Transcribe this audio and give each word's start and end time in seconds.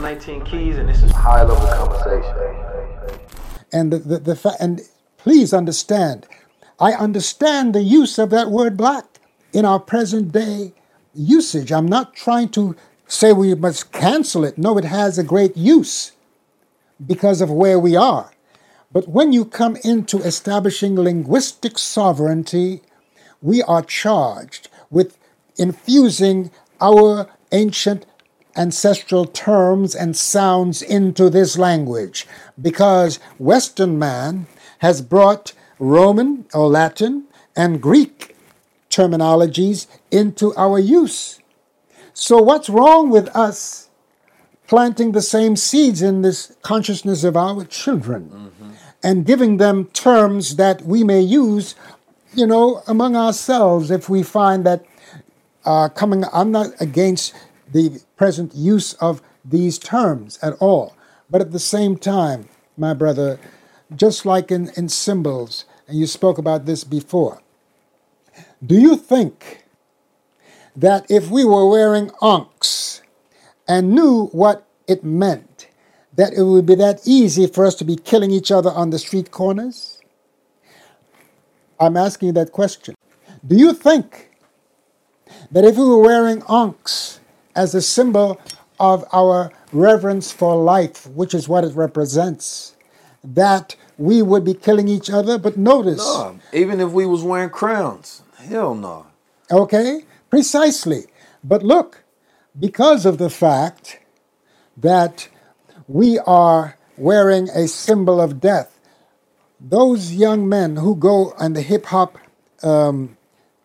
I'm 0.00 0.04
19 0.04 0.44
Keys, 0.46 0.78
and 0.78 0.88
this 0.88 1.02
is 1.02 1.12
high 1.12 1.42
level 1.42 1.68
conversation. 1.68 3.20
And 3.70 3.92
the, 3.92 3.98
the, 3.98 4.18
the 4.18 4.34
fa- 4.34 4.56
and 4.58 4.80
please 5.18 5.52
understand, 5.52 6.26
I 6.80 6.92
understand 6.92 7.74
the 7.74 7.82
use 7.82 8.18
of 8.18 8.30
that 8.30 8.50
word 8.50 8.78
black 8.78 9.04
in 9.52 9.66
our 9.66 9.78
present 9.78 10.32
day 10.32 10.72
usage. 11.12 11.70
I'm 11.70 11.84
not 11.84 12.14
trying 12.14 12.48
to 12.52 12.74
say 13.08 13.34
we 13.34 13.54
must 13.54 13.92
cancel 13.92 14.42
it. 14.42 14.56
No, 14.56 14.78
it 14.78 14.86
has 14.86 15.18
a 15.18 15.22
great 15.22 15.54
use 15.54 16.12
because 17.06 17.42
of 17.42 17.50
where 17.50 17.78
we 17.78 17.94
are. 17.94 18.32
But 18.90 19.06
when 19.06 19.34
you 19.34 19.44
come 19.44 19.76
into 19.84 20.16
establishing 20.22 20.96
linguistic 20.96 21.76
sovereignty, 21.76 22.80
we 23.42 23.62
are 23.64 23.82
charged 23.82 24.70
with 24.88 25.18
infusing 25.58 26.50
our 26.80 27.28
ancient 27.52 28.06
ancestral 28.56 29.24
terms 29.26 29.94
and 29.94 30.16
sounds 30.16 30.82
into 30.82 31.30
this 31.30 31.56
language 31.58 32.26
because 32.60 33.18
Western 33.38 33.98
man 33.98 34.46
has 34.78 35.02
brought 35.02 35.52
Roman 35.78 36.46
or 36.52 36.68
Latin 36.68 37.24
and 37.56 37.80
Greek 37.80 38.36
terminologies 38.90 39.86
into 40.10 40.54
our 40.56 40.78
use. 40.78 41.40
So, 42.12 42.38
what's 42.38 42.68
wrong 42.68 43.08
with 43.10 43.28
us 43.34 43.88
planting 44.66 45.12
the 45.12 45.22
same 45.22 45.56
seeds 45.56 46.00
in 46.00 46.22
this 46.22 46.56
consciousness 46.62 47.24
of 47.24 47.36
our 47.36 47.64
children 47.64 48.30
mm-hmm. 48.32 48.70
and 49.02 49.26
giving 49.26 49.56
them 49.56 49.86
terms 49.86 50.56
that 50.56 50.82
we 50.82 51.02
may 51.02 51.20
use, 51.20 51.74
you 52.34 52.46
know, 52.46 52.82
among 52.86 53.16
ourselves 53.16 53.90
if 53.90 54.08
we 54.08 54.22
find 54.22 54.64
that 54.64 54.84
uh, 55.64 55.88
coming, 55.88 56.24
I'm 56.32 56.52
not 56.52 56.68
against 56.80 57.34
the 57.72 58.02
present 58.16 58.54
use 58.54 58.94
of 58.94 59.22
these 59.44 59.78
terms 59.78 60.38
at 60.42 60.54
all. 60.54 60.94
But 61.30 61.40
at 61.40 61.52
the 61.52 61.58
same 61.58 61.96
time, 61.96 62.48
my 62.76 62.94
brother, 62.94 63.38
just 63.94 64.26
like 64.26 64.50
in, 64.50 64.70
in 64.76 64.88
symbols, 64.88 65.64
and 65.86 65.98
you 65.98 66.06
spoke 66.06 66.38
about 66.38 66.66
this 66.66 66.84
before, 66.84 67.40
do 68.64 68.78
you 68.78 68.96
think 68.96 69.64
that 70.76 71.10
if 71.10 71.30
we 71.30 71.44
were 71.44 71.68
wearing 71.68 72.10
ankhs 72.22 73.02
and 73.68 73.92
knew 73.92 74.26
what 74.26 74.66
it 74.86 75.04
meant, 75.04 75.68
that 76.14 76.32
it 76.32 76.42
would 76.42 76.66
be 76.66 76.74
that 76.74 77.00
easy 77.04 77.46
for 77.46 77.64
us 77.64 77.74
to 77.76 77.84
be 77.84 77.96
killing 77.96 78.30
each 78.30 78.50
other 78.50 78.70
on 78.70 78.90
the 78.90 78.98
street 78.98 79.30
corners? 79.30 80.00
I'm 81.78 81.96
asking 81.96 82.28
you 82.28 82.32
that 82.34 82.52
question. 82.52 82.94
Do 83.46 83.56
you 83.56 83.72
think 83.72 84.30
that 85.50 85.64
if 85.64 85.76
we 85.76 85.84
were 85.84 85.98
wearing 85.98 86.42
ankhs 86.42 87.19
as 87.54 87.74
a 87.74 87.82
symbol 87.82 88.40
of 88.78 89.04
our 89.12 89.52
reverence 89.72 90.32
for 90.32 90.56
life, 90.56 91.06
which 91.08 91.34
is 91.34 91.48
what 91.48 91.64
it 91.64 91.74
represents, 91.74 92.76
that 93.22 93.76
we 93.98 94.22
would 94.22 94.44
be 94.44 94.54
killing 94.54 94.88
each 94.88 95.10
other. 95.10 95.38
But 95.38 95.56
notice, 95.56 95.98
no, 95.98 96.38
even 96.52 96.80
if 96.80 96.90
we 96.90 97.06
was 97.06 97.22
wearing 97.22 97.50
crowns, 97.50 98.22
hell 98.38 98.74
no. 98.74 99.06
Okay, 99.50 100.04
precisely. 100.30 101.04
But 101.44 101.62
look, 101.62 102.04
because 102.58 103.04
of 103.04 103.18
the 103.18 103.30
fact 103.30 104.00
that 104.76 105.28
we 105.86 106.18
are 106.20 106.78
wearing 106.96 107.48
a 107.50 107.68
symbol 107.68 108.20
of 108.20 108.40
death, 108.40 108.78
those 109.60 110.12
young 110.12 110.48
men 110.48 110.76
who 110.76 110.96
go 110.96 111.34
on 111.38 111.52
the 111.52 111.62
hip 111.62 111.86
hop 111.86 112.16
um, 112.62 113.16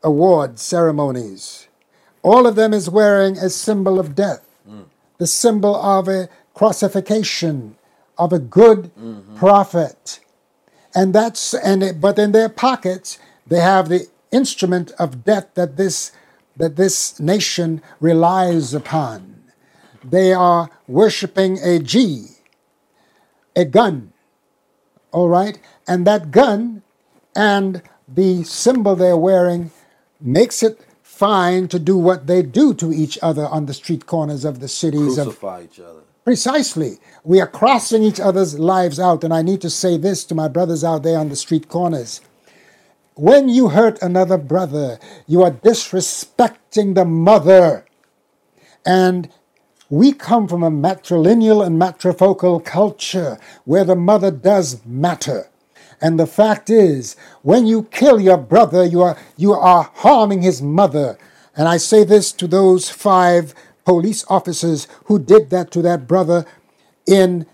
award 0.03 0.59
ceremonies 0.59 1.67
all 2.25 2.47
of 2.47 2.55
them 2.55 2.73
is 2.73 2.89
wearing 2.89 3.37
a 3.37 3.51
symbol 3.51 3.99
of 3.99 4.15
death, 4.15 4.43
mm. 4.67 4.85
the 5.19 5.27
symbol 5.27 5.75
of 5.75 6.07
a 6.07 6.27
crucifixion 6.55 7.75
of 8.17 8.33
a 8.33 8.39
good 8.39 8.91
mm-hmm. 8.95 9.37
prophet. 9.37 10.19
And 10.95 11.13
that's 11.13 11.53
and 11.53 11.83
it, 11.83 12.01
but 12.01 12.17
in 12.17 12.31
their 12.31 12.49
pockets 12.49 13.19
they 13.45 13.59
have 13.59 13.89
the 13.89 14.07
instrument 14.31 14.91
of 14.97 15.23
death 15.23 15.53
that 15.53 15.77
this 15.77 16.11
that 16.57 16.77
this 16.77 17.19
nation 17.19 17.83
relies 18.00 18.73
upon. 18.73 19.44
They 20.03 20.33
are 20.33 20.69
worshiping 20.88 21.59
a 21.59 21.79
G, 21.79 22.27
a 23.55 23.66
gun. 23.66 24.13
All 25.11 25.29
right? 25.29 25.59
And 25.88 26.07
that 26.07 26.31
gun 26.31 26.81
and 27.35 27.83
the 28.07 28.44
symbol 28.44 28.95
they're 28.95 29.17
wearing 29.17 29.71
makes 30.21 30.63
it 30.63 30.79
fine 31.15 31.69
to 31.69 31.79
do 31.79 31.97
what 31.97 32.27
they 32.27 32.41
do 32.41 32.73
to 32.73 32.91
each 32.91 33.17
other 33.21 33.47
on 33.47 33.65
the 33.65 33.73
street 33.73 34.05
corners 34.05 34.43
of 34.43 34.59
the 34.59 34.67
cities. 34.67 35.15
Crucify 35.15 35.59
of, 35.59 35.65
each 35.65 35.79
other. 35.79 36.01
Precisely. 36.25 36.97
We 37.23 37.39
are 37.39 37.47
crossing 37.47 38.03
each 38.03 38.19
other's 38.19 38.59
lives 38.59 38.99
out. 38.99 39.23
And 39.23 39.33
I 39.33 39.41
need 39.41 39.61
to 39.61 39.69
say 39.69 39.97
this 39.97 40.25
to 40.25 40.35
my 40.35 40.49
brothers 40.49 40.83
out 40.83 41.03
there 41.03 41.17
on 41.17 41.29
the 41.29 41.35
street 41.35 41.69
corners. 41.69 42.21
When 43.13 43.47
you 43.47 43.69
hurt 43.69 44.01
another 44.01 44.37
brother, 44.37 44.99
you 45.25 45.41
are 45.41 45.51
disrespecting 45.51 46.95
the 46.95 47.05
mother. 47.05 47.85
And 48.85 49.29
we 49.89 50.11
come 50.11 50.49
from 50.49 50.63
a 50.63 50.71
matrilineal 50.71 51.65
and 51.65 51.81
matrifocal 51.81 52.63
culture 52.65 53.39
where 53.63 53.85
the 53.85 53.95
mother 53.95 54.31
does 54.31 54.85
matter. 54.85 55.49
And 56.05 56.19
the 56.19 56.27
fact 56.27 56.69
is, 56.69 57.16
when 57.41 57.66
you 57.66 57.88
kill 57.89 58.19
your 58.19 58.38
brother, 58.38 58.85
you 58.85 59.01
are, 59.01 59.17
you 59.38 59.53
are 59.53 59.89
harming 59.95 60.43
his 60.43 60.61
mother. 60.61 61.17
And 61.55 61.67
I 61.67 61.77
say 61.77 62.03
this 62.03 62.31
to 62.33 62.45
those 62.45 62.91
five 62.91 63.55
police 63.85 64.23
officers 64.27 64.88
who 65.05 65.17
did 65.17 65.49
that 65.49 65.71
to 65.71 65.81
that 65.81 66.07
brother 66.07 66.45
in 67.07 67.47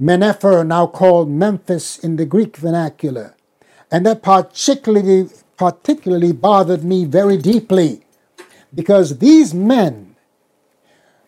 Menepher, 0.00 0.64
now 0.64 0.86
called 0.86 1.28
Memphis 1.28 1.98
in 1.98 2.14
the 2.14 2.24
Greek 2.24 2.56
vernacular. 2.56 3.34
And 3.90 4.06
that 4.06 4.22
particularly, 4.22 5.28
particularly 5.56 6.30
bothered 6.30 6.84
me 6.84 7.06
very 7.06 7.36
deeply 7.36 8.06
because 8.72 9.18
these 9.18 9.52
men, 9.52 10.14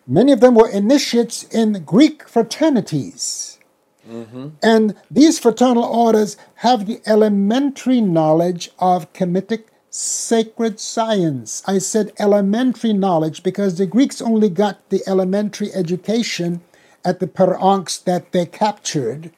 many 0.07 0.31
of 0.31 0.39
them 0.39 0.55
were 0.55 0.69
initiates 0.69 1.43
in 1.43 1.83
Greek 1.83 2.25
fraternities. 2.29 3.58
Mm-hmm. 4.07 4.49
And 4.63 4.95
these 5.09 5.39
fraternal 5.39 5.83
orders 5.83 6.37
have 6.55 6.85
the 6.85 7.01
elementary 7.05 8.01
knowledge 8.01 8.71
of 8.79 9.11
Kemetic 9.13 9.63
sacred 9.89 10.79
science. 10.79 11.63
I 11.65 11.79
said 11.79 12.13
elementary 12.19 12.93
knowledge 12.93 13.43
because 13.43 13.77
the 13.77 13.85
Greeks 13.85 14.21
only 14.21 14.49
got 14.49 14.89
the 14.89 15.01
elementary 15.07 15.73
education 15.73 16.61
at 17.03 17.19
the 17.19 17.27
Per-Ankhs 17.27 18.03
that 18.03 18.31
they 18.31 18.45
captured 18.45 19.31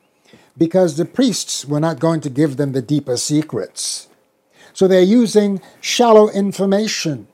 because 0.57 0.97
the 0.97 1.05
priests 1.05 1.65
were 1.65 1.79
not 1.79 1.99
going 1.99 2.21
to 2.21 2.29
give 2.29 2.57
them 2.57 2.73
the 2.73 2.81
deeper 2.81 3.17
secrets. 3.17 4.07
So 4.73 4.87
they're 4.87 5.01
using 5.01 5.61
shallow 5.79 6.29
information. 6.29 7.27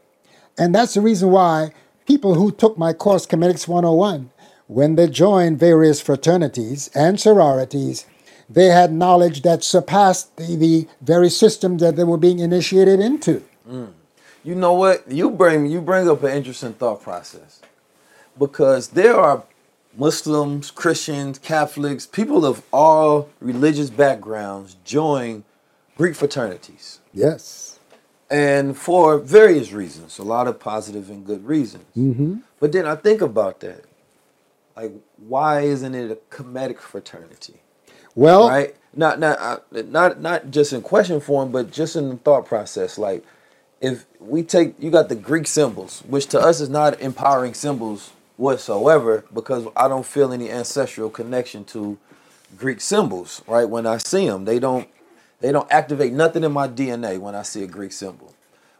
And 0.57 0.73
that's 0.73 0.93
the 0.93 1.01
reason 1.01 1.31
why 1.31 1.71
people 2.05 2.35
who 2.35 2.51
took 2.51 2.77
my 2.77 2.93
course, 2.93 3.25
Kemetics 3.25 3.67
101, 3.67 4.31
when 4.67 4.95
they 4.95 5.07
joined 5.07 5.59
various 5.59 5.99
fraternities 6.01 6.89
and 6.93 7.19
sororities, 7.19 8.05
they 8.49 8.65
had 8.65 8.91
knowledge 8.91 9.41
that 9.41 9.63
surpassed 9.63 10.35
the, 10.37 10.55
the 10.55 10.87
very 11.01 11.29
system 11.29 11.77
that 11.79 11.95
they 11.95 12.03
were 12.03 12.17
being 12.17 12.39
initiated 12.39 12.99
into. 12.99 13.43
Mm. 13.67 13.93
You 14.43 14.55
know 14.55 14.73
what? 14.73 15.09
You 15.11 15.29
bring 15.29 15.65
you 15.65 15.81
bring 15.81 16.07
up 16.09 16.23
an 16.23 16.31
interesting 16.31 16.73
thought 16.73 17.01
process 17.01 17.61
because 18.39 18.89
there 18.89 19.17
are 19.17 19.43
Muslims, 19.97 20.71
Christians, 20.71 21.39
Catholics, 21.39 22.05
people 22.05 22.45
of 22.45 22.63
all 22.71 23.29
religious 23.41 23.89
backgrounds 23.89 24.77
join 24.85 25.43
Greek 25.97 26.15
fraternities. 26.15 26.99
Yes. 27.13 27.79
And 28.29 28.77
for 28.77 29.17
various 29.17 29.71
reasons, 29.71 30.19
a 30.19 30.23
lot 30.23 30.47
of 30.47 30.59
positive 30.59 31.09
and 31.09 31.25
good 31.25 31.45
reasons. 31.45 31.85
Mm-hmm. 31.97 32.37
But 32.59 32.71
then 32.73 32.85
I 32.85 32.95
think 32.95 33.21
about 33.21 33.61
that. 33.61 33.85
Like, 34.77 34.93
why 35.17 35.61
isn't 35.61 35.95
it 35.95 36.11
a 36.11 36.15
Kemetic 36.35 36.79
fraternity? 36.79 37.61
Well, 38.15 38.49
right? 38.49 38.75
Not 38.95 39.19
not 39.19 39.39
uh, 39.39 39.59
not 39.73 40.21
not 40.21 40.51
just 40.51 40.73
in 40.73 40.83
question 40.83 41.19
form, 41.19 41.51
but 41.51 41.71
just 41.71 41.95
in 41.95 42.09
the 42.09 42.17
thought 42.17 42.45
process. 42.45 42.99
Like, 42.99 43.25
if 43.81 44.05
we 44.19 44.43
take 44.43 44.75
you 44.79 44.91
got 44.91 45.09
the 45.09 45.15
Greek 45.15 45.47
symbols, 45.47 46.03
which 46.07 46.27
to 46.27 46.39
us 46.39 46.61
is 46.61 46.69
not 46.69 47.01
empowering 47.01 47.55
symbols 47.55 48.11
whatsoever, 48.37 49.25
because 49.33 49.67
I 49.75 49.87
don't 49.87 50.05
feel 50.05 50.31
any 50.31 50.51
ancestral 50.51 51.09
connection 51.09 51.65
to 51.65 51.97
Greek 52.57 52.81
symbols. 52.81 53.43
Right? 53.47 53.65
When 53.69 53.87
I 53.87 53.97
see 53.97 54.27
them, 54.27 54.45
they 54.45 54.59
don't 54.59 54.87
they 55.41 55.51
don't 55.51 55.71
activate 55.71 56.13
nothing 56.13 56.43
in 56.43 56.51
my 56.51 56.67
DNA 56.67 57.19
when 57.19 57.35
I 57.35 57.43
see 57.43 57.63
a 57.63 57.67
Greek 57.67 57.93
symbol. 57.93 58.35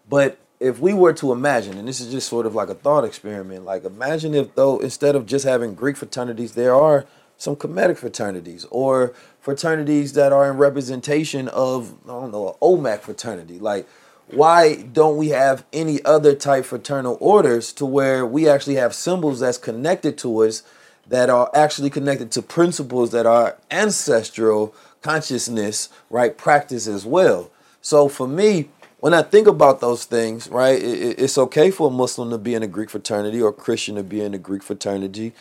But 0.08 0.38
if 0.60 0.80
we 0.80 0.94
were 0.94 1.14
to 1.14 1.32
imagine, 1.32 1.78
and 1.78 1.88
this 1.88 2.00
is 2.00 2.12
just 2.12 2.28
sort 2.28 2.46
of 2.46 2.56
like 2.56 2.70
a 2.70 2.76
thought 2.76 3.04
experiment, 3.04 3.66
like 3.66 3.84
imagine 3.84 4.34
if 4.34 4.56
though 4.56 4.80
instead 4.80 5.16
of 5.16 5.26
just 5.26 5.46
having 5.46 5.76
Greek 5.76 5.98
fraternities, 5.98 6.54
there 6.54 6.76
are 6.76 7.06
some 7.38 7.56
Kemetic 7.56 7.98
fraternities 7.98 8.66
or 8.72 9.14
fraternities 9.40 10.14
that 10.14 10.34
are 10.34 10.50
in 10.50 10.58
representation 10.58 11.48
of 11.50 11.94
I 12.06 12.08
don't 12.08 12.32
know 12.32 12.50
an 12.50 12.56
Olmec 12.62 13.02
fraternity. 13.02 13.60
Like, 13.60 13.88
why 14.28 14.76
don't 14.76 15.18
we 15.18 15.30
have 15.30 15.64
any 15.72 16.04
other 16.04 16.34
type 16.36 16.66
fraternal 16.66 17.18
orders 17.22 17.72
to 17.74 17.86
where 17.86 18.26
we 18.26 18.50
actually 18.50 18.76
have 18.76 18.94
symbols 18.94 19.40
that's 19.40 19.58
connected 19.58 20.18
to 20.20 20.44
us 20.44 20.64
that 21.08 21.30
are 21.30 21.50
actually 21.54 21.90
connected 21.90 22.32
to 22.32 22.42
principles 22.42 23.12
that 23.12 23.26
are 23.26 23.58
ancestral 23.72 24.76
consciousness, 25.02 25.88
right, 26.10 26.38
practice 26.38 26.88
as 26.88 27.06
well. 27.06 27.50
So 27.82 28.10
for 28.10 28.28
me, 28.28 28.70
when 29.00 29.14
I 29.14 29.22
think 29.22 29.48
about 29.48 29.80
those 29.80 30.06
things, 30.06 30.50
right, 30.50 30.82
it, 30.82 31.20
it's 31.20 31.38
okay 31.38 31.72
for 31.72 31.88
a 31.88 31.92
Muslim 31.92 32.30
to 32.32 32.38
be 32.38 32.56
in 32.56 32.64
a 32.64 32.68
Greek 32.68 32.90
fraternity 32.90 33.42
or 33.42 33.50
a 33.50 33.54
Christian 33.54 33.96
to 33.96 34.04
be 34.04 34.22
in 34.22 34.34
a 34.34 34.38
Greek 34.38 34.64
fraternity, 34.64 35.34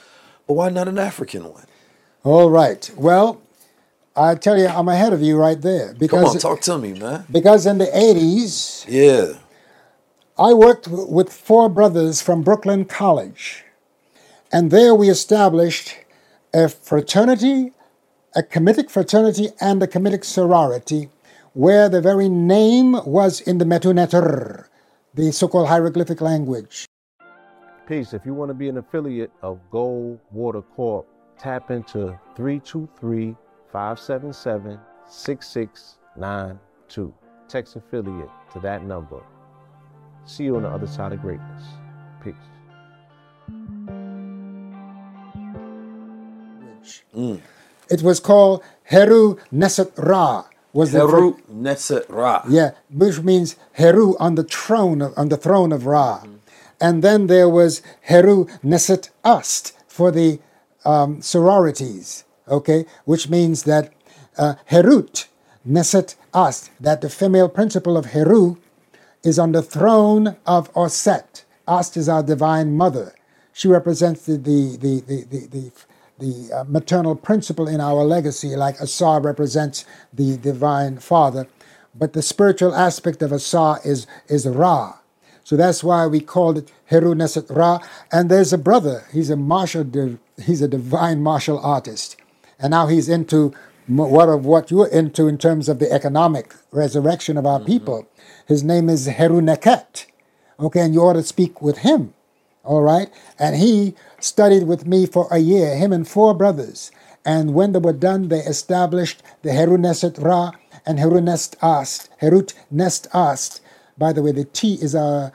but 0.46 0.54
why 0.54 0.68
not 0.70 0.88
an 0.88 0.98
African 0.98 1.44
one? 1.52 1.64
All 2.24 2.50
right. 2.50 2.90
Well, 2.96 3.40
I 4.14 4.34
tell 4.34 4.58
you, 4.58 4.66
I'm 4.66 4.88
ahead 4.88 5.12
of 5.12 5.22
you 5.22 5.36
right 5.36 5.60
there 5.60 5.94
because 5.94 6.20
Come 6.20 6.30
on, 6.30 6.38
talk 6.38 6.60
to 6.62 6.78
me, 6.78 6.92
man. 6.94 7.24
because 7.30 7.66
in 7.66 7.78
the 7.78 7.86
80s, 7.86 8.84
Yeah. 8.88 9.38
I 10.38 10.52
worked 10.52 10.86
with 10.88 11.32
four 11.32 11.68
brothers 11.70 12.20
from 12.20 12.42
Brooklyn 12.42 12.84
College, 12.84 13.64
and 14.52 14.70
there 14.70 14.94
we 14.94 15.08
established 15.08 15.96
a 16.52 16.68
fraternity, 16.68 17.72
a 18.34 18.42
Kemetic 18.42 18.90
fraternity, 18.90 19.48
and 19.60 19.82
a 19.82 19.86
Kemetic 19.86 20.24
sorority, 20.24 21.08
where 21.56 21.88
the 21.88 22.02
very 22.02 22.28
name 22.28 22.92
was 23.06 23.40
in 23.40 23.56
the 23.56 23.64
Metuneter, 23.64 24.66
the 25.14 25.32
so-called 25.32 25.68
hieroglyphic 25.68 26.20
language. 26.20 26.84
Peace. 27.88 28.12
If 28.12 28.26
you 28.26 28.34
want 28.34 28.50
to 28.50 28.54
be 28.54 28.68
an 28.68 28.76
affiliate 28.76 29.32
of 29.40 29.58
Gold 29.70 30.20
Water 30.32 30.60
Corp, 30.60 31.06
tap 31.38 31.70
into 31.70 32.18
323 32.36 33.34
577 33.72 34.78
6692. 35.08 37.14
Text 37.48 37.76
affiliate 37.76 38.28
to 38.52 38.60
that 38.60 38.84
number. 38.84 39.22
See 40.26 40.44
you 40.44 40.56
on 40.56 40.64
the 40.64 40.68
other 40.68 40.86
side 40.86 41.14
of 41.14 41.22
greatness. 41.22 41.62
Peace. 42.22 42.34
Mm. 47.16 47.40
It 47.88 48.02
was 48.02 48.20
called 48.20 48.62
Heru 48.84 49.38
Neset 49.50 49.96
Ra. 49.96 50.44
Was 50.76 50.92
the 50.92 50.98
Heru 50.98 51.36
Netzet 51.50 52.04
Ra. 52.10 52.44
Yeah, 52.46 52.72
which 52.90 53.20
means 53.22 53.56
Heru 53.72 54.14
on 54.18 54.34
the 54.34 54.44
throne 54.44 55.00
of, 55.00 55.14
on 55.16 55.30
the 55.30 55.38
throne 55.38 55.72
of 55.72 55.86
Ra, 55.86 56.22
and 56.78 57.02
then 57.02 57.28
there 57.28 57.48
was 57.48 57.80
Heru 58.02 58.44
Neset 58.62 59.08
Ast 59.24 59.72
for 59.88 60.10
the 60.10 60.38
um, 60.84 61.22
sororities. 61.22 62.24
Okay, 62.46 62.84
which 63.06 63.30
means 63.30 63.62
that 63.62 63.94
uh, 64.36 64.56
Herut 64.70 65.28
Neset 65.66 66.14
Ast, 66.34 66.70
that 66.78 67.00
the 67.00 67.08
female 67.08 67.48
principle 67.48 67.96
of 67.96 68.06
Heru 68.06 68.58
is 69.24 69.38
on 69.38 69.52
the 69.52 69.62
throne 69.62 70.36
of 70.46 70.70
Oset. 70.74 71.44
Ast 71.66 71.96
is 71.96 72.06
our 72.06 72.22
divine 72.22 72.76
mother. 72.76 73.14
She 73.54 73.66
represents 73.66 74.26
the 74.26 74.36
the 74.36 74.76
the 74.76 75.00
the 75.00 75.24
the, 75.24 75.46
the, 75.46 75.72
the 76.18 76.50
uh, 76.52 76.64
maternal 76.64 77.14
principle 77.14 77.68
in 77.68 77.80
our 77.80 78.04
legacy, 78.04 78.56
like 78.56 78.80
Asar 78.80 79.20
represents 79.20 79.84
the 80.12 80.36
divine 80.38 80.98
father. 80.98 81.46
But 81.94 82.12
the 82.12 82.22
spiritual 82.22 82.74
aspect 82.74 83.22
of 83.22 83.32
Asar 83.32 83.80
is 83.84 84.06
is 84.28 84.46
Ra. 84.46 84.98
So 85.44 85.56
that's 85.56 85.84
why 85.84 86.06
we 86.06 86.20
called 86.20 86.58
it 86.58 86.72
Heru 86.86 87.14
Neset 87.14 87.54
Ra. 87.54 87.78
And 88.10 88.30
there's 88.30 88.52
a 88.52 88.58
brother. 88.58 89.04
He's 89.12 89.30
a 89.30 89.36
martial. 89.36 90.18
He's 90.42 90.60
a 90.60 90.68
divine 90.68 91.22
martial 91.22 91.58
artist, 91.58 92.16
and 92.58 92.72
now 92.72 92.86
he's 92.88 93.08
into 93.08 93.54
what 93.86 94.28
of 94.28 94.44
what 94.44 94.70
you're 94.70 94.88
into 94.88 95.28
in 95.28 95.38
terms 95.38 95.68
of 95.68 95.78
the 95.78 95.90
economic 95.92 96.54
resurrection 96.72 97.36
of 97.36 97.46
our 97.46 97.60
people. 97.60 98.06
His 98.46 98.62
name 98.62 98.88
is 98.88 99.06
Heru 99.06 99.40
Neket. 99.40 100.06
Okay, 100.58 100.80
and 100.80 100.94
you 100.94 101.02
ought 101.02 101.14
to 101.14 101.22
speak 101.22 101.62
with 101.62 101.78
him. 101.78 102.14
All 102.66 102.82
right. 102.82 103.08
And 103.38 103.56
he 103.56 103.94
studied 104.20 104.64
with 104.66 104.86
me 104.86 105.06
for 105.06 105.28
a 105.30 105.38
year, 105.38 105.76
him 105.76 105.92
and 105.92 106.06
four 106.06 106.34
brothers. 106.34 106.90
And 107.24 107.54
when 107.54 107.72
they 107.72 107.78
were 107.78 107.92
done, 107.92 108.28
they 108.28 108.40
established 108.40 109.22
the 109.42 109.50
Heruneset 109.50 110.22
Ra 110.22 110.52
and 110.84 110.98
Herunest 110.98 111.56
Ast. 111.62 112.10
Herut 112.20 112.54
Nest 112.70 113.06
Ast. 113.14 113.60
By 113.96 114.12
the 114.12 114.22
way, 114.22 114.32
the 114.32 114.44
T 114.44 114.74
is 114.74 114.94
a 114.94 115.32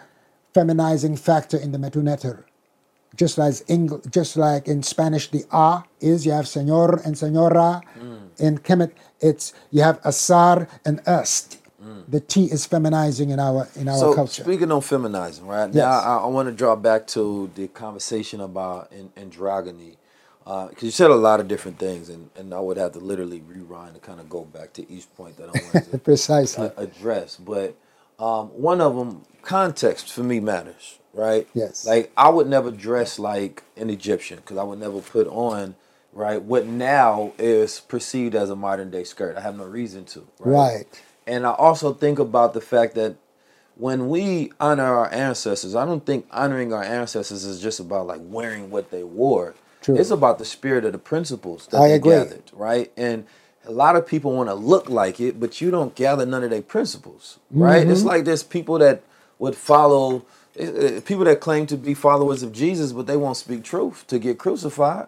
feminizing 0.53 1.17
factor 1.17 1.57
in 1.57 1.71
the 1.71 1.77
Metuneter. 1.77 2.43
Just 3.15 3.39
as 3.39 3.63
Eng- 3.67 4.01
just 4.09 4.37
like 4.37 4.67
in 4.67 4.83
Spanish, 4.83 5.29
the 5.29 5.43
A 5.51 5.83
is 5.99 6.25
you 6.25 6.31
have 6.31 6.45
señor 6.45 7.03
and 7.05 7.15
señora. 7.15 7.81
Mm. 7.99 8.39
In 8.39 8.57
Kemet, 8.59 8.91
it's 9.19 9.53
you 9.69 9.81
have 9.81 9.99
asar 10.05 10.67
and 10.85 11.01
The 12.09 12.19
T 12.19 12.45
is 12.45 12.67
feminizing 12.67 13.31
in 13.31 13.39
our 13.39 13.67
in 13.75 13.87
our 13.89 13.99
So 13.99 14.13
culture. 14.15 14.43
speaking 14.43 14.71
on 14.71 14.81
feminizing, 14.81 15.47
right 15.47 15.73
Yes. 15.73 15.75
now, 15.75 16.19
I, 16.19 16.23
I 16.23 16.27
want 16.27 16.47
to 16.49 16.53
draw 16.55 16.75
back 16.75 17.07
to 17.07 17.49
the 17.55 17.67
conversation 17.69 18.41
about 18.41 18.91
an, 18.91 19.11
androgyny, 19.17 19.95
because 20.45 20.83
you 20.83 20.91
said 20.91 21.11
a 21.11 21.15
lot 21.15 21.39
of 21.39 21.47
different 21.47 21.79
things, 21.79 22.09
and, 22.09 22.29
and 22.37 22.53
I 22.53 22.59
would 22.59 22.77
have 22.77 22.93
to 22.93 22.99
literally 22.99 23.41
rewind 23.41 23.95
to 23.95 24.01
kind 24.01 24.19
of 24.19 24.29
go 24.29 24.43
back 24.45 24.73
to 24.73 24.91
each 24.91 25.13
point 25.15 25.37
that 25.37 25.49
I 25.49 25.53
wanted 25.53 25.91
to 25.91 25.97
Precisely. 26.03 26.67
uh, 26.67 26.71
address. 26.77 27.37
But 27.37 27.75
um, 28.19 28.47
one 28.49 28.81
of 28.81 28.95
them, 28.95 29.23
context 29.41 30.11
for 30.13 30.23
me 30.23 30.39
matters, 30.39 30.99
right? 31.13 31.47
Yes. 31.53 31.85
Like 31.87 32.11
I 32.17 32.29
would 32.29 32.47
never 32.47 32.71
dress 32.71 33.19
like 33.19 33.63
an 33.77 33.89
Egyptian 33.89 34.37
because 34.37 34.57
I 34.57 34.63
would 34.63 34.79
never 34.79 35.01
put 35.01 35.27
on 35.27 35.75
right 36.13 36.41
what 36.41 36.65
now 36.67 37.33
is 37.39 37.79
perceived 37.81 38.35
as 38.35 38.49
a 38.49 38.55
modern 38.55 38.91
day 38.91 39.03
skirt. 39.05 39.37
I 39.37 39.41
have 39.41 39.57
no 39.57 39.65
reason 39.65 40.05
to. 40.05 40.27
Right. 40.39 41.01
And 41.31 41.47
I 41.47 41.51
also 41.51 41.93
think 41.93 42.19
about 42.19 42.53
the 42.53 42.59
fact 42.59 42.93
that 42.95 43.15
when 43.75 44.09
we 44.09 44.51
honor 44.59 44.83
our 44.83 45.13
ancestors, 45.13 45.75
I 45.75 45.85
don't 45.85 46.05
think 46.05 46.27
honoring 46.29 46.73
our 46.73 46.83
ancestors 46.83 47.45
is 47.45 47.61
just 47.61 47.79
about 47.79 48.05
like 48.05 48.19
wearing 48.21 48.69
what 48.69 48.91
they 48.91 49.05
wore. 49.05 49.55
True. 49.81 49.95
It's 49.95 50.11
about 50.11 50.39
the 50.39 50.45
spirit 50.45 50.83
of 50.83 50.91
the 50.91 50.97
principles 50.97 51.67
that 51.67 51.79
I 51.79 51.87
they 51.87 51.93
agree. 51.93 52.11
gathered, 52.11 52.51
right? 52.51 52.91
And 52.97 53.25
a 53.65 53.71
lot 53.71 53.95
of 53.95 54.05
people 54.05 54.33
want 54.33 54.49
to 54.49 54.55
look 54.55 54.89
like 54.89 55.21
it, 55.21 55.39
but 55.39 55.61
you 55.61 55.71
don't 55.71 55.95
gather 55.95 56.25
none 56.25 56.43
of 56.43 56.49
their 56.49 56.61
principles, 56.61 57.39
right? 57.49 57.83
Mm-hmm. 57.83 57.91
It's 57.91 58.03
like 58.03 58.25
there's 58.25 58.43
people 58.43 58.77
that 58.79 59.01
would 59.39 59.55
follow, 59.55 60.25
eh, 60.57 60.65
eh, 60.65 60.99
people 60.99 61.23
that 61.23 61.39
claim 61.39 61.65
to 61.67 61.77
be 61.77 61.93
followers 61.93 62.43
of 62.43 62.51
Jesus, 62.51 62.91
but 62.91 63.07
they 63.07 63.15
won't 63.15 63.37
speak 63.37 63.63
truth 63.63 64.05
to 64.07 64.19
get 64.19 64.37
crucified 64.37 65.07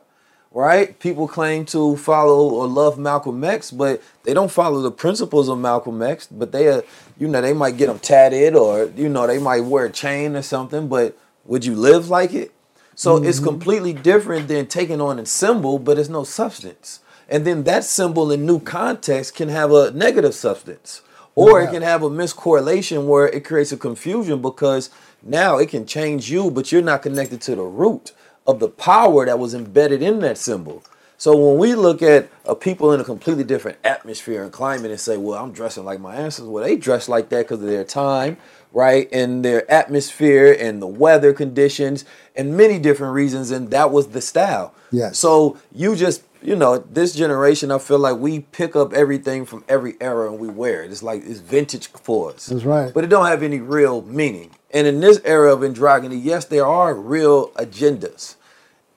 right? 0.53 0.97
People 0.99 1.27
claim 1.27 1.65
to 1.65 1.97
follow 1.97 2.49
or 2.49 2.67
love 2.67 2.97
Malcolm 2.97 3.43
X, 3.43 3.71
but 3.71 4.01
they 4.23 4.33
don't 4.33 4.51
follow 4.51 4.81
the 4.81 4.91
principles 4.91 5.49
of 5.49 5.57
Malcolm 5.57 6.01
X. 6.01 6.27
But 6.27 6.51
they, 6.51 6.69
uh, 6.69 6.81
you 7.17 7.27
know, 7.27 7.41
they 7.41 7.53
might 7.53 7.77
get 7.77 7.87
them 7.87 7.99
tatted 7.99 8.55
or 8.55 8.85
you 8.95 9.09
know 9.09 9.27
they 9.27 9.39
might 9.39 9.61
wear 9.61 9.85
a 9.85 9.91
chain 9.91 10.35
or 10.35 10.43
something. 10.43 10.87
But 10.87 11.17
would 11.45 11.65
you 11.65 11.75
live 11.75 12.09
like 12.09 12.33
it? 12.33 12.53
So 12.95 13.17
it's 13.23 13.39
completely 13.39 13.91
different 13.91 14.47
than 14.47 14.67
taking 14.67 15.01
on 15.01 15.17
a 15.17 15.25
symbol, 15.25 15.79
but 15.79 15.97
it's 15.97 16.09
no 16.09 16.23
substance. 16.23 16.99
And 17.27 17.43
then 17.45 17.63
that 17.63 17.83
symbol 17.83 18.31
in 18.31 18.45
new 18.45 18.59
context 18.59 19.35
can 19.35 19.49
have 19.49 19.71
a 19.71 19.89
negative 19.91 20.35
substance. 20.35 21.01
Or 21.35 21.59
it 21.61 21.71
can 21.71 21.81
have 21.81 22.03
a 22.03 22.09
miscorrelation 22.11 23.07
where 23.07 23.27
it 23.27 23.43
creates 23.43 23.71
a 23.71 23.77
confusion 23.77 24.43
because 24.43 24.91
now 25.23 25.57
it 25.57 25.69
can 25.69 25.87
change 25.87 26.29
you, 26.29 26.51
but 26.51 26.71
you're 26.71 26.83
not 26.83 27.01
connected 27.01 27.41
to 27.41 27.55
the 27.55 27.63
root 27.63 28.11
of 28.45 28.59
the 28.59 28.69
power 28.69 29.25
that 29.25 29.39
was 29.39 29.53
embedded 29.53 30.01
in 30.01 30.19
that 30.19 30.37
symbol. 30.37 30.83
So 31.17 31.35
when 31.37 31.57
we 31.57 31.75
look 31.75 32.01
at 32.01 32.29
a 32.45 32.53
people 32.53 32.91
in 32.91 32.99
a 32.99 33.03
completely 33.03 33.45
different 33.45 33.77
atmosphere 33.83 34.43
and 34.43 34.51
climate 34.51 34.91
and 34.91 34.99
say, 34.99 35.15
"Well, 35.15 35.41
I'm 35.41 35.53
dressing 35.53 35.85
like 35.85 36.01
my 36.01 36.15
ancestors," 36.15 36.47
well, 36.47 36.63
they 36.63 36.75
dress 36.75 37.07
like 37.07 37.29
that 37.29 37.43
because 37.43 37.61
of 37.61 37.67
their 37.67 37.85
time, 37.85 38.35
right, 38.73 39.07
and 39.13 39.45
their 39.45 39.69
atmosphere 39.71 40.55
and 40.59 40.81
the 40.81 40.87
weather 40.87 41.31
conditions 41.31 42.03
and 42.35 42.57
many 42.57 42.79
different 42.79 43.13
reasons, 43.13 43.51
and 43.51 43.71
that 43.71 43.91
was 43.91 44.07
the 44.07 44.19
style. 44.19 44.73
Yeah. 44.91 45.11
So 45.11 45.57
you 45.71 45.95
just, 45.95 46.23
you 46.41 46.57
know, 46.57 46.79
this 46.79 47.13
generation, 47.13 47.71
I 47.71 47.77
feel 47.77 47.99
like 47.99 48.17
we 48.17 48.41
pick 48.41 48.75
up 48.75 48.91
everything 48.91 49.45
from 49.45 49.63
every 49.69 49.95
era 50.01 50.29
and 50.29 50.39
we 50.39 50.49
wear 50.49 50.83
it. 50.83 50.91
It's 50.91 51.03
like 51.03 51.23
it's 51.25 51.39
vintage 51.39 51.87
for 51.87 52.31
us. 52.31 52.47
That's 52.47 52.65
right. 52.65 52.93
But 52.93 53.05
it 53.05 53.07
don't 53.07 53.27
have 53.27 53.43
any 53.43 53.59
real 53.59 54.01
meaning. 54.01 54.51
And 54.73 54.87
in 54.87 54.99
this 54.99 55.21
era 55.23 55.53
of 55.53 55.59
androgyny, 55.59 56.19
yes, 56.21 56.45
there 56.45 56.65
are 56.65 56.95
real 56.95 57.51
agendas. 57.51 58.35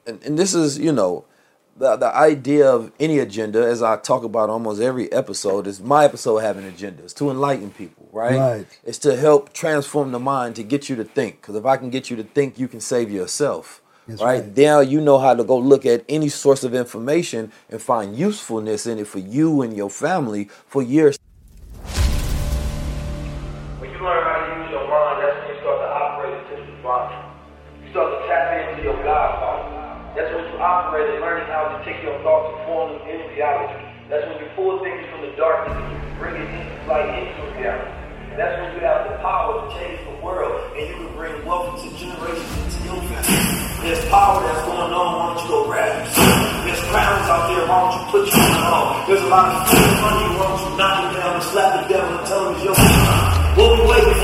And, 0.06 0.23
and 0.23 0.38
this 0.38 0.54
is, 0.54 0.78
you 0.78 0.90
know, 0.90 1.26
the, 1.76 1.97
the 1.97 2.16
idea 2.16 2.66
of 2.66 2.90
any 2.99 3.18
agenda, 3.18 3.62
as 3.62 3.83
I 3.83 3.99
talk 3.99 4.25
about 4.25 4.49
almost 4.49 4.80
every 4.80 5.12
episode, 5.12 5.66
is 5.66 5.83
my 5.83 6.06
episode 6.06 6.38
having 6.38 6.64
agendas 6.64 7.14
to 7.16 7.30
enlighten 7.30 7.71
people, 7.71 8.09
right? 8.11 8.38
Right. 8.38 8.66
It's 8.85 8.97
to 9.00 9.16
help 9.16 9.52
transform 9.52 10.12
the 10.12 10.18
mind 10.18 10.56
to 10.56 10.62
get 10.62 10.88
you 10.88 10.97
to 10.97 11.04
think. 11.04 11.42
Because 11.42 11.56
if 11.56 11.66
I 11.66 11.76
can 11.76 11.90
get 11.90 12.09
you 12.09 12.16
to 12.16 12.25
think, 12.25 12.59
you 12.59 12.68
can 12.68 12.80
save 12.80 13.11
yourself. 13.11 13.83
That's 14.09 14.23
right? 14.23 14.40
right. 14.40 14.56
Now 14.56 14.80
you 14.80 15.02
know 15.02 15.18
how 15.18 15.35
to 15.35 15.45
go 15.45 15.59
look 15.59 15.85
at 15.85 16.06
any 16.09 16.30
source 16.30 16.64
of 16.64 16.75
information 16.75 17.52
and 17.68 17.83
find 17.83 18.16
usefulness 18.16 18.87
in 18.87 18.99
it 18.99 19.09
for 19.09 19.18
you 19.18 19.61
and 19.61 19.76
your 19.76 19.90
family 19.90 20.49
for 20.66 20.80
years. 20.80 21.18
When 24.57 24.73
you 24.73 24.81
learn 24.89 24.89
how 24.89 24.89
to 24.89 24.89
use 24.89 24.89
your 24.89 24.89
mind, 24.89 25.17
that's 25.21 25.37
when 25.37 25.53
you 25.53 25.61
start 25.61 25.79
to 25.85 25.89
operate 25.93 26.33
into 26.33 26.55
the 26.57 26.65
divine. 26.81 27.13
You 27.85 27.89
start 27.93 28.09
to 28.09 28.19
tap 28.25 28.57
into 28.57 28.89
your 28.89 28.97
God 29.05 29.29
power. 29.37 29.61
That's 30.17 30.33
when 30.33 30.49
you 30.49 30.57
operate 30.57 31.13
and 31.13 31.21
learning 31.21 31.45
how 31.53 31.77
to 31.77 31.85
take 31.85 32.01
your 32.01 32.17
thoughts 32.25 32.57
and 32.57 32.61
form 32.65 32.97
them 32.97 33.05
into 33.05 33.37
reality. 33.37 33.77
That's 34.09 34.25
when 34.33 34.41
you 34.41 34.49
pull 34.57 34.81
things 34.81 35.05
from 35.13 35.29
the 35.29 35.37
darkness 35.37 35.77
and 35.77 35.93
you 35.93 36.01
bring 36.17 36.41
it 36.41 36.49
into 36.49 36.73
light 36.89 37.05
into 37.21 37.37
reality. 37.53 37.93
That's 38.33 38.57
when 38.65 38.69
you 38.73 38.81
have 38.81 39.13
the 39.13 39.21
power 39.21 39.61
to 39.61 39.65
change 39.77 40.01
the 40.09 40.17
world 40.25 40.57
and 40.73 40.89
you 40.89 40.95
can 41.05 41.11
bring 41.13 41.37
wealth 41.45 41.77
to 41.85 41.89
generations 42.01 42.49
into 42.65 42.81
your 42.89 43.01
family. 43.13 43.61
There's 43.85 44.01
power 44.09 44.41
that's 44.41 44.65
going 44.65 44.89
on. 44.89 45.09
Why 45.21 45.25
don't 45.37 45.45
you 45.45 45.49
go 45.53 45.69
grab 45.69 46.01
it? 46.01 46.09
There's 46.65 46.81
crowns 46.89 47.29
out 47.29 47.45
there. 47.53 47.61
Why 47.69 47.77
don't 47.77 47.93
you 47.93 48.05
put 48.09 48.25
your 48.33 48.41
you 48.41 48.73
on? 48.73 49.05
There's 49.05 49.21
a 49.21 49.29
lot 49.29 49.53
of 49.53 49.69
you. 49.69 49.85
Why 50.01 50.09
don't 50.17 50.65
you 50.65 50.77
knock 50.81 50.97
it 51.13 51.21
down 51.21 51.33
and 51.37 51.45
slap 51.45 51.71
the 51.77 51.93
devil 51.93 52.09
and 52.17 52.25
tell 52.25 52.49
him 52.49 52.57
it's 52.57 52.65
your 52.65 52.73
time? 52.73 53.47
What 53.57 53.73
we 53.73 53.89
waiting 53.89 54.15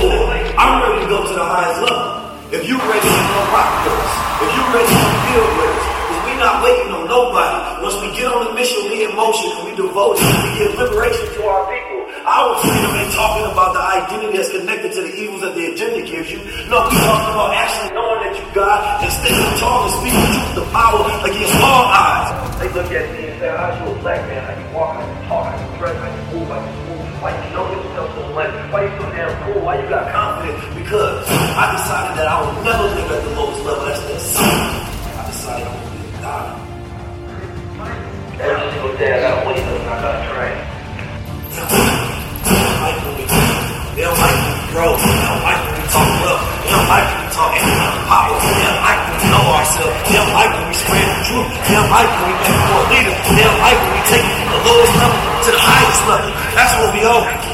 If 1.53 2.65
you're 2.65 2.81
ready 2.81 3.13
to 3.13 3.41
rock 3.53 3.85
with 3.85 3.93
us, 3.93 4.15
if 4.41 4.49
you're 4.57 4.73
ready 4.73 4.89
to 4.89 5.09
build 5.29 5.53
with 5.53 5.69
us, 5.69 5.85
because 5.85 6.21
we 6.25 6.33
not 6.41 6.65
waiting 6.65 6.89
on 6.97 7.05
nobody. 7.05 7.85
Once 7.85 8.01
we 8.01 8.09
get 8.17 8.33
on 8.33 8.49
the 8.49 8.55
mission, 8.57 8.81
we 8.89 9.05
in 9.05 9.13
motion 9.13 9.53
and 9.61 9.69
we 9.69 9.77
devote 9.77 10.17
it. 10.17 10.25
We 10.25 10.49
give 10.57 10.73
liberation 10.81 11.29
to 11.29 11.41
our 11.45 11.69
people. 11.69 12.09
Our 12.25 12.57
freedom 12.57 12.97
ain't 12.97 13.13
talking 13.13 13.45
about 13.53 13.77
the 13.77 13.85
identity 13.85 14.33
that's 14.33 14.49
connected 14.49 14.97
to 14.97 15.01
the 15.05 15.13
evils 15.13 15.45
that 15.45 15.53
the 15.53 15.77
agenda 15.77 16.01
gives 16.09 16.33
you. 16.33 16.41
No, 16.73 16.89
we 16.89 16.97
talking 17.05 17.37
about 17.37 17.53
actually 17.53 18.01
knowing 18.01 18.21
that 18.25 18.33
you 18.33 18.49
God 18.57 19.05
and 19.05 19.13
standing 19.13 19.53
tall 19.61 19.85
and 19.85 19.93
speaking 20.01 20.25
truth 20.25 20.57
to 20.57 20.65
power 20.73 21.05
against 21.05 21.53
all 21.61 21.85
odds. 21.85 22.33
They 22.65 22.73
look 22.73 22.89
at 22.97 23.13
me 23.13 23.29
and 23.29 23.37
say, 23.37 23.53
how's 23.53 23.77
you 23.77 23.93
a 23.93 23.97
black 24.01 24.25
man? 24.25 24.41
How 24.41 24.57
you 24.57 24.69
walk, 24.73 24.97
how 24.97 25.05
you 25.05 25.21
talk, 25.29 25.53
how 25.53 25.61
you 25.61 25.69
dress, 25.77 25.97
how 26.01 26.09
you 26.09 26.25
move, 26.33 26.49
how 26.49 26.65
you 26.65 26.73
move. 26.97 27.05
Why 27.21 27.37
you 27.37 27.53
know? 27.53 27.72
Why 28.83 28.99
so 28.99 29.07
damn 29.15 29.31
cool? 29.47 29.63
Why 29.63 29.79
you 29.79 29.87
got 29.87 30.11
confidence? 30.11 30.59
Because 30.75 31.23
I 31.55 31.71
decided 31.71 32.19
that 32.19 32.27
I 32.27 32.43
would 32.43 32.67
never 32.67 32.83
live 32.99 33.15
at 33.15 33.23
the 33.23 33.31
lowest 33.39 33.63
level. 33.63 33.87
That's 33.87 34.03
that. 34.11 34.19
I 34.19 35.23
decided 35.31 35.63
I 35.63 35.75
would 35.79 35.87
be 35.87 36.03
a 36.03 36.19
God. 36.19 36.51
Every 38.43 38.67
single 38.75 38.95
day 38.99 39.11
I 39.15 39.19
got 39.23 39.47
windows 39.47 39.71
and 39.71 39.87
I 39.87 39.97
got 40.03 40.19
a 40.19 40.23
train. 40.35 40.57
They 42.43 42.59
don't 42.59 42.79
like 42.83 42.99
when 43.07 43.15
we 43.15 43.25
They 43.31 44.03
don't 44.03 44.19
like 44.19 44.35
when 44.35 44.51
we 44.51 44.67
grow. 44.75 44.91
They 44.99 45.15
don't 45.31 45.43
like 45.47 45.61
when 45.63 45.75
we 45.79 45.87
talk 45.87 46.11
well. 46.19 46.39
They 46.43 46.71
don't 46.75 46.91
like 46.91 47.07
when 47.07 47.21
we 47.23 47.29
talk 47.39 47.51
economic 47.55 48.03
power. 48.11 48.35
They 48.35 48.67
don't 48.67 48.83
like 48.83 48.99
when 48.99 49.15
we 49.15 49.27
know 49.31 49.47
ourselves. 49.63 49.95
They 50.11 50.17
don't 50.19 50.35
like 50.35 50.51
when 50.59 50.67
we 50.67 50.75
spread 50.75 51.07
the 51.07 51.19
truth. 51.31 51.51
They 51.71 51.75
don't 51.79 51.93
like 51.95 52.09
when 52.19 52.25
we 52.27 52.35
make 52.35 52.63
more 52.67 52.85
leaders. 52.91 53.19
They 53.31 53.45
don't 53.47 53.63
like 53.63 53.79
when 53.79 53.93
we 53.95 54.03
take 54.11 54.27
it 54.27 54.35
from 54.43 54.49
the 54.51 54.61
lowest 54.67 54.95
level 54.99 55.19
to 55.23 55.51
the 55.55 55.63
highest 55.71 56.01
level. 56.11 56.31
That's 56.59 56.75
what 56.83 56.91
we 56.99 57.03
owe. 57.07 57.52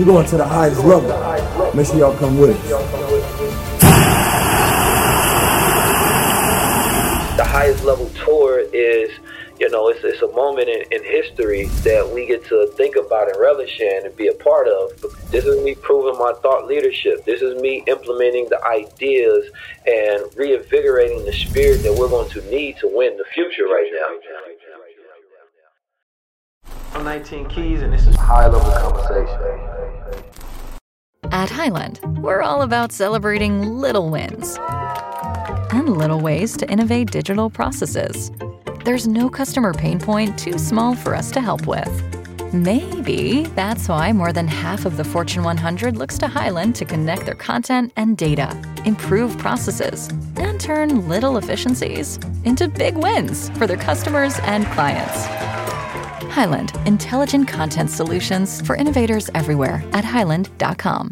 We're 0.00 0.06
going 0.06 0.26
to 0.28 0.38
the 0.38 0.46
highest 0.46 0.82
level. 0.82 1.74
Make 1.74 1.86
sure 1.86 1.98
y'all 1.98 2.16
come 2.16 2.38
with 2.38 2.56
us. 2.56 2.70
the 7.36 7.44
highest 7.44 7.84
level 7.84 8.08
tour 8.24 8.60
is, 8.72 9.10
you 9.58 9.68
know, 9.68 9.88
it's, 9.90 10.02
it's 10.02 10.22
a 10.22 10.32
moment 10.32 10.70
in, 10.70 10.84
in 10.90 11.04
history 11.04 11.66
that 11.84 12.10
we 12.14 12.24
get 12.24 12.46
to 12.46 12.72
think 12.78 12.96
about 12.96 13.28
and 13.28 13.38
relish 13.38 13.78
in 13.78 14.06
and 14.06 14.16
be 14.16 14.28
a 14.28 14.32
part 14.32 14.68
of. 14.68 14.90
This 15.30 15.44
is 15.44 15.62
me 15.62 15.74
proving 15.74 16.18
my 16.18 16.32
thought 16.40 16.66
leadership. 16.66 17.26
This 17.26 17.42
is 17.42 17.60
me 17.60 17.84
implementing 17.86 18.48
the 18.48 18.64
ideas 18.64 19.50
and 19.86 20.24
reinvigorating 20.34 21.26
the 21.26 21.32
spirit 21.34 21.82
that 21.82 21.94
we're 21.94 22.08
going 22.08 22.30
to 22.30 22.40
need 22.50 22.78
to 22.78 22.88
win 22.88 23.18
the 23.18 23.24
future 23.34 23.64
right 23.64 23.90
now. 23.92 24.59
I'm 26.92 27.04
19 27.04 27.48
Keys, 27.48 27.82
and 27.82 27.92
this 27.92 28.06
is 28.06 28.16
high 28.16 28.48
level 28.48 28.70
conversation. 28.72 29.60
At 31.30 31.48
Hyland, 31.48 32.00
we're 32.20 32.42
all 32.42 32.62
about 32.62 32.90
celebrating 32.90 33.62
little 33.62 34.10
wins 34.10 34.58
and 35.72 35.96
little 35.96 36.20
ways 36.20 36.56
to 36.56 36.68
innovate 36.68 37.12
digital 37.12 37.48
processes. 37.48 38.32
There's 38.84 39.06
no 39.06 39.30
customer 39.30 39.72
pain 39.72 40.00
point 40.00 40.36
too 40.36 40.58
small 40.58 40.96
for 40.96 41.14
us 41.14 41.30
to 41.32 41.40
help 41.40 41.66
with. 41.66 41.88
Maybe 42.52 43.44
that's 43.54 43.88
why 43.88 44.12
more 44.12 44.32
than 44.32 44.48
half 44.48 44.84
of 44.84 44.96
the 44.96 45.04
Fortune 45.04 45.44
100 45.44 45.96
looks 45.96 46.18
to 46.18 46.26
Hyland 46.26 46.74
to 46.76 46.84
connect 46.84 47.24
their 47.24 47.36
content 47.36 47.92
and 47.96 48.16
data, 48.16 48.60
improve 48.84 49.38
processes, 49.38 50.08
and 50.36 50.60
turn 50.60 51.08
little 51.08 51.36
efficiencies 51.36 52.18
into 52.44 52.66
big 52.66 52.96
wins 52.96 53.50
for 53.50 53.68
their 53.68 53.76
customers 53.76 54.40
and 54.40 54.66
clients. 54.66 55.49
Hyland, 56.30 56.72
intelligent 56.86 57.48
content 57.48 57.90
solutions 57.90 58.60
for 58.66 58.76
innovators 58.76 59.30
everywhere 59.34 59.82
at 59.92 60.04
hyland.com. 60.04 61.08